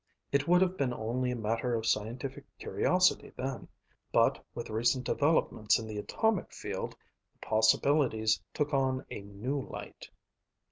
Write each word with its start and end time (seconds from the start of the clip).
It 0.31 0.47
would 0.47 0.61
have 0.63 0.77
been 0.77 0.95
only 0.95 1.29
a 1.29 1.35
matter 1.35 1.75
of 1.75 1.85
scientific 1.85 2.43
curiosity 2.57 3.33
then, 3.37 3.67
but 4.11 4.43
with 4.55 4.71
recent 4.71 5.03
developments 5.05 5.77
in 5.77 5.85
the 5.85 5.99
atomic 5.99 6.51
field, 6.51 6.95
the 7.33 7.39
possibilities 7.45 8.41
took 8.51 8.73
on 8.73 9.05
a 9.11 9.21
new 9.21 9.61
light." 9.61 10.09